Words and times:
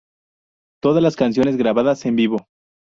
Todas 0.81 1.03
las 1.03 1.15
canciones 1.15 1.57
grabadas 1.57 2.07
en 2.07 2.15
vivo. 2.15 2.47